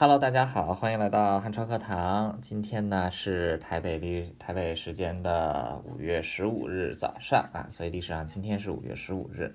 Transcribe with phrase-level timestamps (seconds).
[0.00, 2.38] Hello，大家好，欢迎来到汉超课堂。
[2.40, 9.52] 今天呢是台北历台北时间的五月十五日早上啊，所以历史上今天是五月十五日。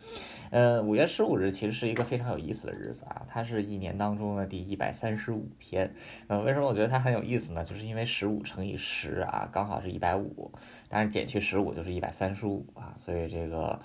[0.52, 5.90] 呃，五月十五日其实是一个非常有意思的日子啊，它是一年当中的第一百三十五天。
[6.28, 7.64] 呃，为什么我觉得它很有意思呢？
[7.64, 10.52] 就是因为十五乘以十啊，刚好是一百五，
[10.90, 13.80] 但是减去十五就是一百三十五啊，所以这个。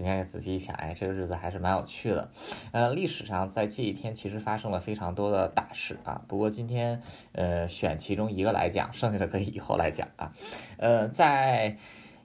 [0.00, 2.30] 今天仔细一想，哎，这个日子还是蛮有趣的。
[2.72, 6.22] 呃，历史上在这一天其实发生了非常多的大事啊。
[6.26, 7.02] 不过今天
[7.32, 10.32] 呃选其中一个来讲，剩下的可以以后来讲啊。
[10.78, 11.76] 呃，在。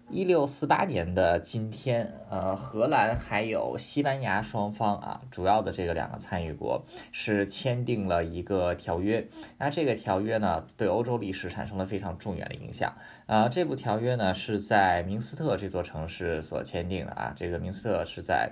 [0.09, 9.28] 一六四八年的今天，呃，荷兰还有西班牙双方啊，主要的这个两个参与国是签订了一个条约。
[9.58, 12.94] 那这个条约呢，对欧洲历史产生了非常重远的影响。
[13.26, 17.34] 啊，这部条约呢是在明斯特这座城市所签订的啊。
[17.36, 18.52] 这个明斯特是在。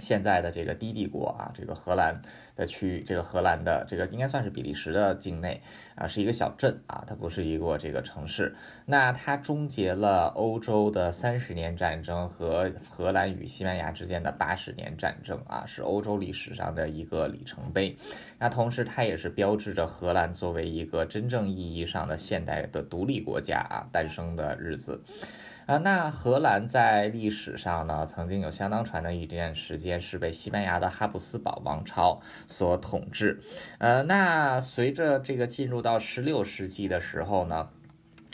[0.00, 2.20] 现在的这个低帝国啊，这个荷兰
[2.56, 5.60] 的区域，这个荷兰的这个应该算是比利时的境内
[5.94, 8.54] 啊，是一个小镇啊，它不是一个这个城市。
[8.86, 17.96] 那它终结了欧洲的三十年战争和荷兰与西班牙之间的八十年战争啊，是欧洲历史上的一个里程碑。
[18.38, 25.02] 那同时，它也是标志着荷兰作为一个真正意义上的现代的独立国家啊诞生的日子。
[25.66, 33.40] 啊，那荷兰在历史上呢，曾经有相当长的一段时间是被西班牙的哈布斯堡王朝所统治。
[33.78, 37.68] 呃，那随着这个进入到十六世纪的时候呢。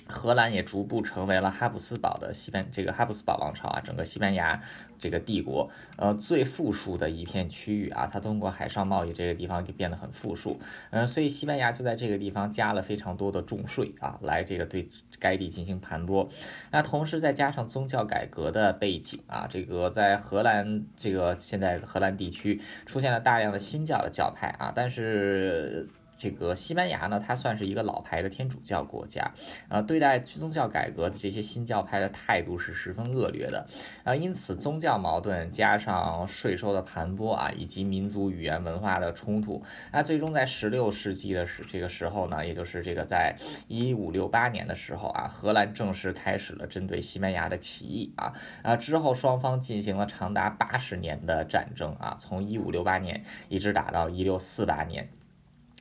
[0.08, 4.60] 荷兰也逐步成为了哈布斯堡的西班这个哈布斯堡王朝啊，整个西班牙
[4.98, 10.58] 这个帝国呃最富庶的一片区域啊，它通过海上贸易这个地方就变得很富庶，
[10.90, 16.28] 嗯，所以西班牙就在这个地方加了非常多的重税啊，来这个对该地进行盘剥。
[16.70, 25.88] 那同时再加上宗教改革的背景啊，这个在荷兰这个现在荷兰地区出现了大量的新教的教派啊，但是。
[26.18, 29.30] 这个西班牙呢，它算是一个老牌的天主教国家，
[29.68, 33.66] 呃，对待宗教改革的这些新教派的态度是十分恶劣的，
[34.04, 43.36] 啊，因此宗教矛盾加上税收的盘剥啊，以及民族语言文化的冲突，那最终在十六世纪的时这个时候呢，也就是这个在
[43.68, 55.08] 一五六八年的时候啊，荷兰正式开始了针对西班牙的起义啊，啊之后双方进行了长达八十年的战争啊，从一五六八年一直打到一六四八年。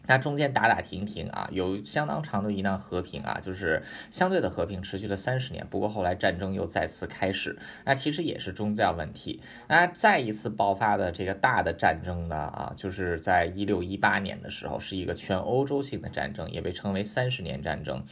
[0.07, 5.65] 那中间打打停停啊，有相当长的一段和平啊，就是相对的和平，持续了三十年。
[5.69, 9.41] 不过后来战争又再次开始，那其实也是宗教问题。
[9.67, 18.03] 那再一次爆发的这个大的战争呢啊，就是在一六一八年的时候，是一个全欧洲性的战争，也被称为三十年战争。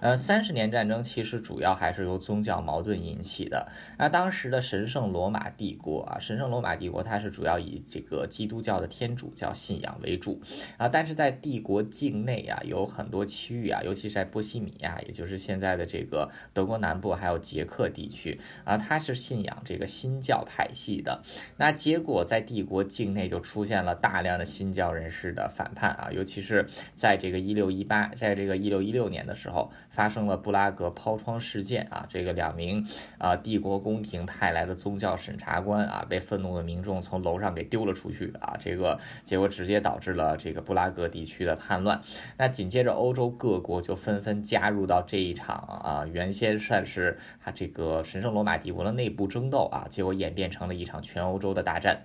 [0.00, 3.68] 呃，三十年战争其实主要还是由宗教矛盾引起的。
[3.98, 10.40] 那当时的神圣罗马帝国啊，神圣罗马帝国它是主要以这个基督教的天主教信仰为主
[10.76, 21.22] 啊，但是在帝国境内啊，有很多区域啊，尤其是在波西米亚，也就是现在的这个德国南部，还有捷克地区啊，它是信仰这个新教派系的。
[21.56, 32.86] 那结果在帝国境内就出现了大量的新教人士的反叛啊，尤其是在这个一六一八，在这个一六一六年的时候，发生了布拉格抛窗事件啊，这个两名
[33.18, 41.29] 啊帝国宫廷派来的宗教审查官啊，被愤怒的民众从楼上给丢了出去啊，这个结果直接导致了这个布拉格地区。
[41.30, 42.00] 区的叛乱，
[42.36, 52.02] 那紧接着欧洲各国就纷纷加入到这一场啊，原先算是啊这个神圣罗马帝国的内部争斗啊，结果演变成了一场全欧洲的大战。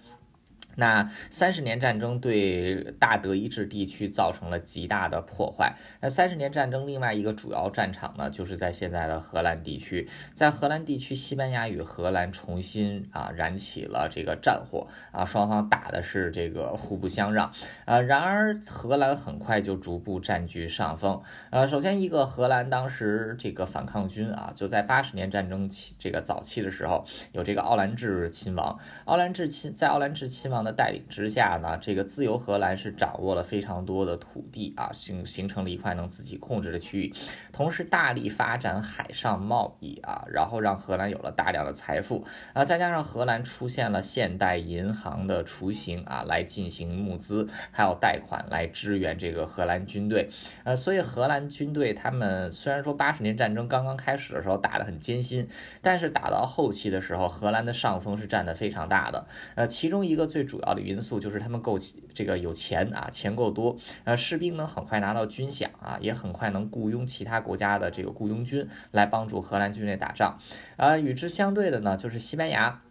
[0.75, 5.73] 那三十年战争对大德意志地区造成了极大的破坏。
[6.01, 10.09] 那三十年战争另外一个主要战场呢，就是在现在的荷兰地区。
[10.33, 17.49] 在荷兰地区，西班牙与荷兰重新啊燃起了这个战火啊，双方打的是这个互不相让
[17.85, 18.01] 啊。
[18.01, 21.21] 然而荷兰很快就逐步占据上风。
[21.51, 28.77] 呃，首先一个荷兰当时这个反抗军啊，就在八十年战争期这个早期的时候，有这个奥兰治亲王。
[29.05, 30.64] 奥兰治亲在奥兰治亲王。
[30.65, 37.13] 的带领之下呢，这个自由荷兰是掌握了非常多的土地啊，形形成了一块能自己控制的区域，
[37.53, 42.25] 同时大力发展海上贸易啊，然后让荷兰有了大量的财富。
[42.53, 50.27] 啊，再加上荷兰出现了现代银行的雏形啊，来进行募资，还有贷款来支援这个荷兰军队，
[50.63, 55.47] 呃，所以荷兰军队他们虽然说八十年战争刚刚开始的时候打得很艰辛，
[55.83, 60.54] 但是打到后期的时候，荷兰的上风是占得非常大的，呃，其中一个最主。
[60.55, 61.77] 主要的因素就是他们够
[62.13, 63.75] 这个有钱啊，钱够多，
[64.05, 70.39] 呃，士兵能很快拿到军饷啊，也很快能雇佣其他国家的这个雇佣军来帮助荷兰军队打仗，
[70.77, 72.81] 呃，与之相对的呢，就是西班牙。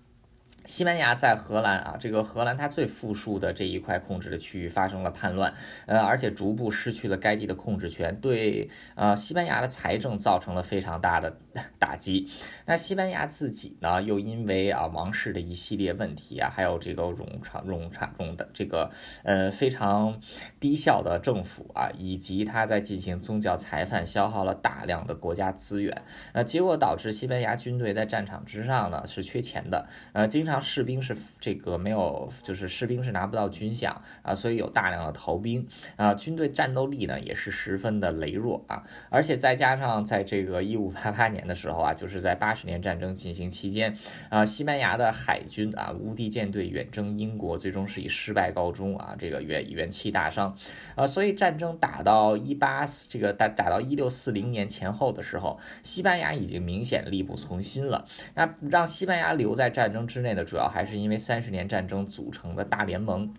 [0.66, 5.52] 西班牙在荷兰啊，这个荷兰它最富庶的这一块控制的区域发生了叛乱，
[5.84, 11.36] 呃，而且逐步失去了该地的控制权，对呃西班牙的财政造成了非常大的
[11.78, 12.30] 打击。
[12.64, 18.90] 那西班牙自己呢，又因为啊王室的一系列问题啊，还有这个冗长冗长中的这个
[19.22, 20.18] 呃非常
[20.58, 26.02] 低效的政府啊，以及他在进行宗教裁判，消耗了大量的国家资源，
[26.32, 30.53] 呃，结果导致西班牙军队在战场之上呢是缺钱的，呃，经常。
[30.60, 35.66] 士兵是这个没有，就是士兵是拿不到军饷啊，所以有大量的逃兵
[35.96, 43.96] 啊，军队战斗力呢也是十分的羸弱啊，而且再加上在这个一五八八年的时候啊，就是在八十年战争进行期间
[44.28, 50.56] 啊，西班牙的海军啊无敌舰队远征英国，最终是以失败告终啊，这个元元气大伤
[50.94, 58.04] 啊，所以战争打到一八这个打打到一六四零年前后的时候，西班牙已经明显力不从心了，
[58.34, 60.43] 那让西班牙留在战争之内的。
[60.44, 63.32] 主要还是因为三十年战争组成的大联盟。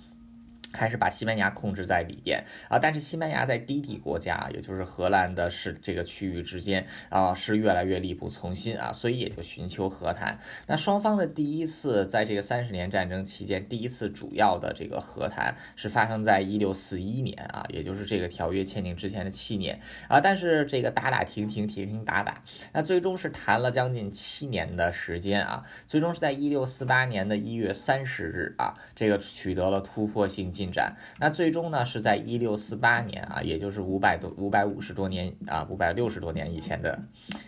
[0.75, 10.37] 还是把西班牙控制在里边啊，但是西班牙在低地国家，也就是荷兰的是这个区域之间啊，是越来越力不从心啊，所以也就寻求和谈。
[10.67, 19.79] 那双方的第一次在这个三十年战争期间，第一次主要的这个和谈是发生在一六四一年啊，也就是这个条约签订之前的七年
[20.09, 22.43] 啊，但是这个打打停停，停停打打，
[22.73, 30.64] 那最终是谈了将近七年的时间啊，最终是在一六四八年的一月三十日啊，这个取得了突破性进。
[30.65, 36.99] 进展，那最终呢是在一六四八年啊，也就是五百多五百五十多年啊，五百六十多年以前的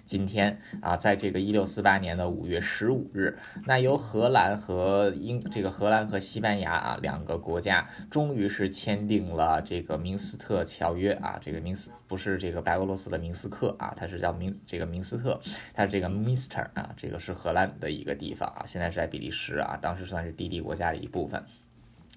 [0.05, 3.35] 今天啊，在这个一六四八年的五月十五日，
[3.65, 15.39] 那由荷兰和英这个荷兰和西班牙啊两个国家终于是签订了这个明斯特条约啊，这个明斯不是这个白俄罗斯的明斯克啊，它是叫明这个明斯特，
[15.73, 21.43] 它是这个 Mister 啊，这个是荷兰的一个地方啊，现在是在比利时啊，当时算是低地国家的一部分。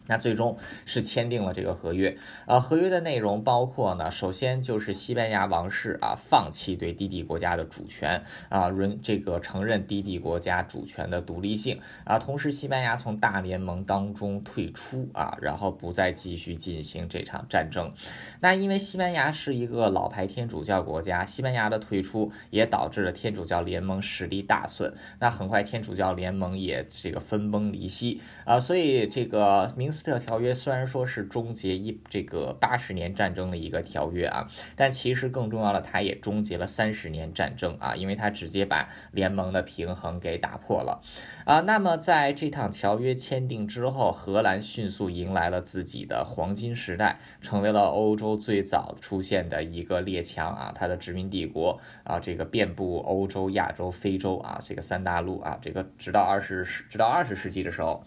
[0.07, 2.17] 那最终是签订了这个合约，
[2.47, 11.79] 呃，合约的内容包括呢，首先就是西班牙王室啊放弃对低地国家的主权啊，允这个承认低地国家主权的独立性。
[12.05, 17.93] 啊，同时西班牙从大联盟当中退出啊，然后不再继续进行这场战争。
[18.41, 28.21] 那因为西班牙是一个老牌天主教国家，西班牙的退出也导致了天主教联盟实力大损，那很快天主教联盟也这个分崩离析。
[28.45, 30.01] 啊，所以这个明明。
[30.01, 34.47] 斯特条约虽然说是终结一这个八十年战争的一个条约啊，
[34.77, 41.03] 但其实更重要的，它也终结了三十年战争啊，因为它直接把联盟的平衡给打破了
[41.45, 41.61] 啊。
[41.61, 58.03] 那么在这趟条约签订之后，荷兰迅速迎来了自己的黄金时代，成为了欧洲最早出现的一个列强啊，它的殖民帝国啊，这个遍布欧洲、亚洲、非洲啊，这个三大陆啊，这个直到二十世直到二十世纪的时候。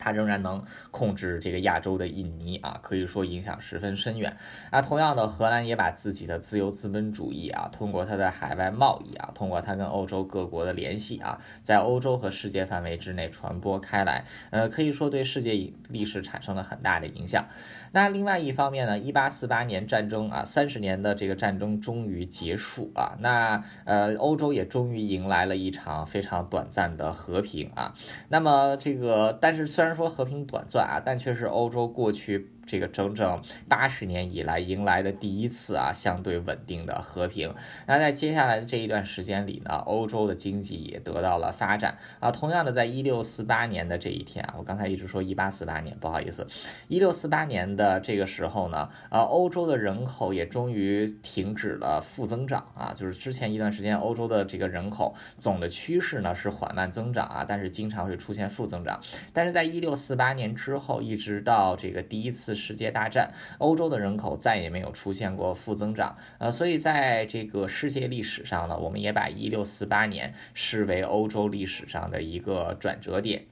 [0.00, 4.34] 它仍然能控制这个亚洲的印尼啊，可以说影响十分深远
[4.70, 4.80] 啊。
[4.80, 17.46] 同样的，荷兰也把自己的自由资本主义啊，通过它的海外贸易啊，通过它跟欧洲各国的联系啊，在欧洲和世界范围之内传播开来，呃，可以说对世界历史产生了很大的影响。
[17.92, 27.92] 那另外一方面呢，一八四八年战争啊，三十年的这个战争终于结束啊，那呃，欧洲也终于迎来了一场非常短暂的和平啊。
[28.28, 32.52] 那么这个，但是虽然虽然说和平短暂啊，但却是欧洲过去。
[32.70, 37.52] 这个整整八十年以来迎来的第一次啊，相对稳定的和平。
[37.88, 42.30] 那在接下来的这一段时间里呢，欧洲的经济也得到了发展啊。
[42.30, 46.46] 同样的，在一六四八年的这一天啊，我刚才一直说一八四八年，不好意思，
[46.86, 52.94] 一六四八年的这个时候呢，呃，欧洲的人口也终于停止了负增长啊。
[52.96, 59.00] 就是之前一段时间，欧洲的这个人口总的趋势呢是缓慢增长啊，但是经常会出现负增长。
[59.32, 62.59] 但是在一六四八年之后，一直到这个第一次。
[62.60, 73.46] 世界大战，欧洲的人口再也没有出现过负增长，呃，所以在这个世界历史上呢，我们也把一六四八年视为欧洲历史上的一个转折点。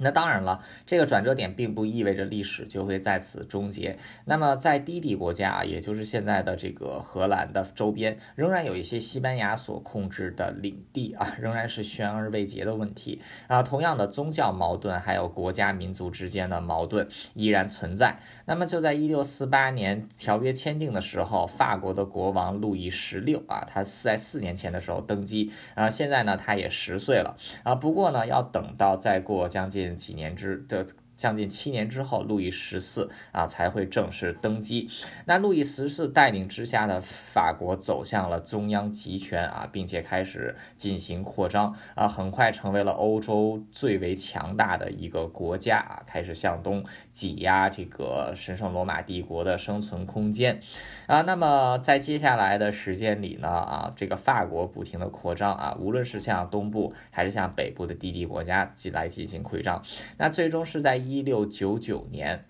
[0.00, 3.98] 那当然了，这个转折点并不意味着历史就会在此终结。
[4.26, 13.62] 那么，在低地国家啊，也就是现在的这个荷兰的周边，仍然有一些西班牙所控制的领地啊，仍然是悬而未决的问题啊。
[13.62, 18.16] 同样的，宗教矛盾还有国家民族之间的矛盾依然存在。
[18.46, 27.74] 那么，就在一六四八年条约签订的时候，法国的国王路易十六啊，他在四年前的时候登基啊，现在呢，他也十岁了啊。
[27.74, 29.87] 不过呢，要等到再过将近。
[29.96, 30.86] 几年之的
[31.18, 34.88] 将近七年之后，路易十四啊才会正式登基。
[35.26, 50.60] 那路易十四带领之下的法国走向了中央集权啊，并且开始进行扩张啊，很快成为了欧洲最为强大的一个国家啊，开始向东挤压这个神圣罗马帝国的生存空间
[51.08, 51.22] 啊。
[51.22, 59.82] 那么在接下来的时间里呢啊，这个法国不停的扩张啊，无论是向东部还是向北部的低地国家进来进行扩张，
[60.16, 62.44] 那最终是在一六九九年。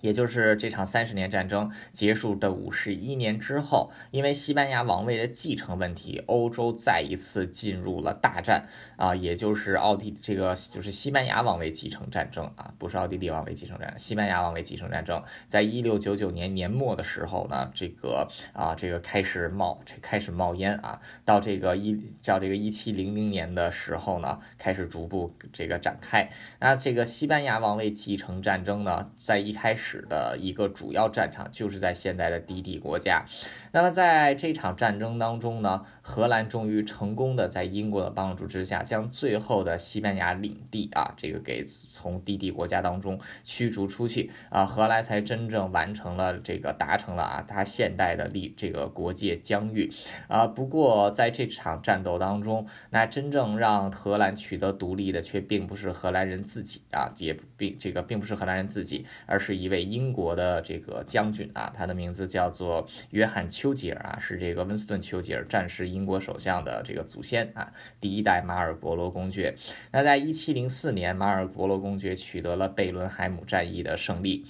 [0.00, 26.30] 也就是这场三十年战争结束的五十一年之后，因为西班牙王位的继承问题，欧洲再一次进入了大战啊，也就是奥地这个就是西班牙王位继承战争啊，不是奥地利王位继承战，西班牙王位继承战争，在一六九九年年末的时候呢，这个啊这个开始冒这开始冒烟啊，到这个一到这个一七零零年的时候呢，开始逐步这个展开。
[26.60, 29.87] 那这个西班牙王位继承战争呢，在一开始。
[29.88, 33.24] 史的一个主要战场就是在现在的低地国家。
[33.72, 49.90] 那么在这场战争当中呢，荷兰终于成功的在英国的帮助之下，将最后的西班牙领地啊，这个给从低地国家当中驱逐出去啊，荷兰才真正完成了这个达成了啊，它现代的立这个国界疆域
[50.28, 50.46] 啊。
[50.46, 59.77] 不过在这场战斗当中，那真正让荷兰取得独立的却并不是荷兰人自己啊，也并这个并不是荷兰人自己，而是一位。
[59.82, 69.54] 英国的这个将军啊，他的名字叫做约翰丘吉尔啊，是这个温斯顿丘吉尔战时英国首相的这个祖先啊，第一代马尔伯罗公爵。
[69.90, 74.46] 那在一七零四年，马尔伯罗公爵取得了贝伦海姆战役的胜利。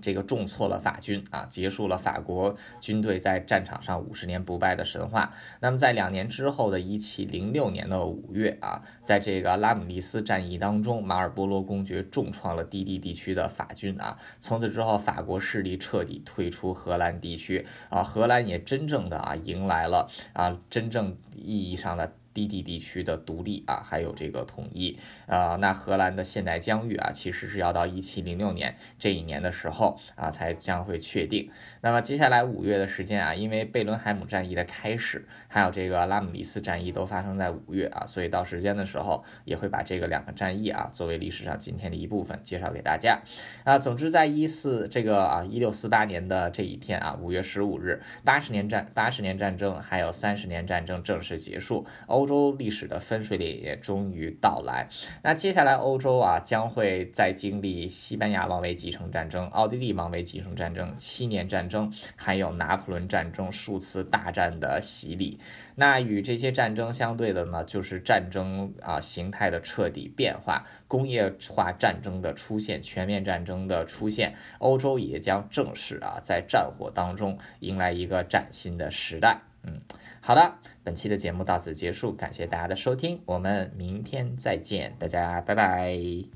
[0.00, 5.32] 这个重挫了法军啊，结束了法国军队在战场上五十年不败的神话。
[5.60, 14.16] 那么在两年之后的一七零六年的五月啊，在这个拉姆利斯战役当中，马尔波罗公爵重创了低地地区的法军啊。
[14.40, 22.12] 从此之后，法国势力彻底退出荷兰地区啊，荷兰也真正的啊迎来了啊真正意义上的。
[22.32, 31.50] 低地地区的独立啊，还有这个统一啊，那荷兰的现代疆域啊，其实是要到一七零六年这一年的时候啊，才将会确定。
[31.80, 43.20] 那么接下来五月的时间啊，因为贝伦海姆战役的开始，还有这个拉姆利斯战役都发生在五月啊，所以到时间的时候也会把这个两个战役啊，作为历史上今天的一部分介绍给大家
[43.64, 43.78] 啊。
[43.78, 51.86] 总之，在一四这个啊一六四八年的这一天啊，五月十五日，八十年战八十年战争还有三十年战争正式结束。
[52.06, 54.86] 欧欧洲历史的分水岭也终于到来。
[55.22, 65.40] 那接下来，欧洲啊将会再经历西班牙王位继承战争、奥地利王位继承战争、七年战争，还有拿破仑战争数次大战的洗礼。
[65.76, 79.40] 那与这些战争相对的呢，就是战争啊形态的彻底变化，工业化战争的出现，全面战争的出现，欧洲也将正式啊在战火当中迎来一个崭新的时代。
[79.62, 79.80] 嗯，
[80.20, 86.30] 好的，本期的节目到此结束，感谢大家的收听，我们明天再见，大家拜拜。